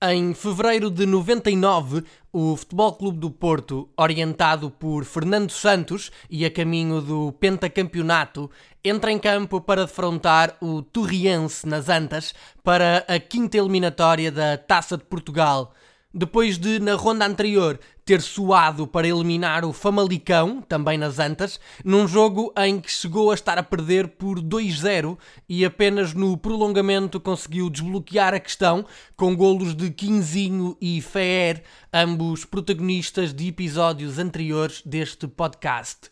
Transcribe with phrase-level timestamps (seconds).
[0.00, 6.50] Em fevereiro de 99, o Futebol Clube do Porto, orientado por Fernando Santos e a
[6.52, 8.48] caminho do pentacampeonato,
[8.84, 14.96] entra em campo para defrontar o Torriense nas Antas para a quinta eliminatória da Taça
[14.96, 15.74] de Portugal.
[16.12, 22.08] Depois de, na ronda anterior, ter suado para eliminar o Famalicão, também nas Antas, num
[22.08, 27.68] jogo em que chegou a estar a perder por 2-0 e apenas no prolongamento conseguiu
[27.68, 35.28] desbloquear a questão com golos de Quinzinho e Fer, ambos protagonistas de episódios anteriores deste
[35.28, 36.10] podcast.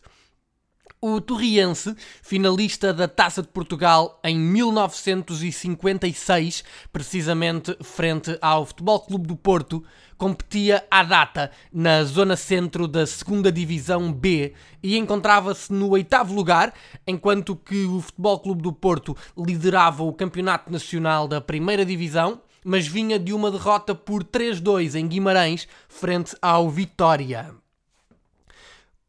[0.99, 9.35] O Torriense, finalista da Taça de Portugal em 1956, precisamente frente ao Futebol Clube do
[9.35, 9.83] Porto,
[10.17, 16.73] competia à data na zona centro da segunda Divisão B e encontrava-se no oitavo lugar,
[17.05, 22.87] enquanto que o Futebol Clube do Porto liderava o Campeonato Nacional da Primeira Divisão, mas
[22.87, 27.53] vinha de uma derrota por 3-2 em Guimarães frente ao Vitória.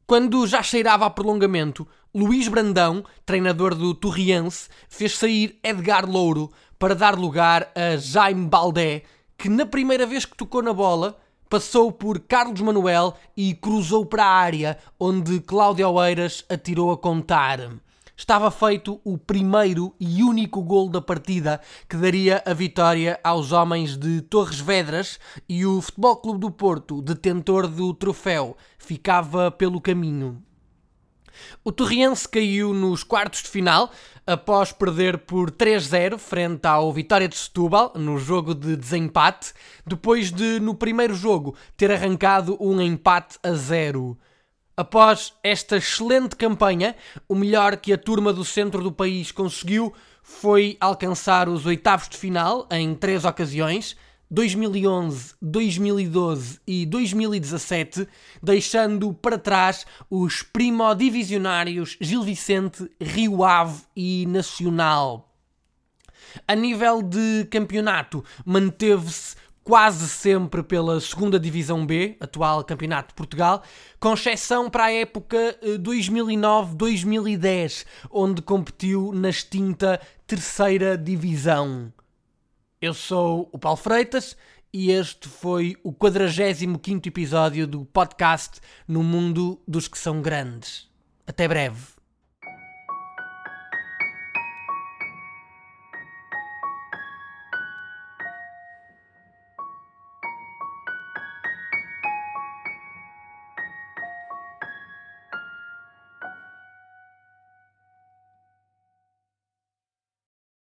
[0.09, 6.95] Quando já cheirava a prolongamento, Luís Brandão, treinador do Torriense, fez sair Edgar Louro para
[6.95, 9.03] dar lugar a Jaime Baldé,
[9.37, 11.19] que na primeira vez que tocou na bola
[11.50, 17.61] passou por Carlos Manuel e cruzou para a área, onde Cláudio Oeiras atirou a contar
[18.19, 23.97] estava feito o primeiro e único gol da partida que daria a vitória aos homens
[23.97, 30.43] de Torres Vedras e o Futebol Clube do Porto, detentor do troféu, ficava pelo caminho.
[31.63, 33.93] O Torriense caiu nos quartos de final
[34.27, 39.53] após perder por 3-0 frente ao Vitória de Setúbal no jogo de desempate,
[39.87, 44.19] depois de no primeiro jogo ter arrancado um empate a zero.
[44.79, 46.94] Após esta excelente campanha,
[47.28, 52.16] o melhor que a turma do centro do país conseguiu foi alcançar os oitavos de
[52.16, 53.97] final em três ocasiões,
[54.31, 58.06] 2011, 2012 e 2017,
[58.41, 65.28] deixando para trás os primodivisionários Gil Vicente, Rio Ave e Nacional.
[66.47, 69.34] A nível de campeonato, manteve-se
[69.69, 73.62] quase sempre pela segunda Divisão B, atual Campeonato de Portugal,
[74.01, 81.93] com exceção para a época 2009-2010, eh, onde competiu na extinta Terceira Divisão.
[82.81, 84.39] Eu sou o Paulo Freitas
[84.73, 90.89] e este foi o 45 episódio do podcast No Mundo dos que são grandes.
[91.27, 91.97] Até breve.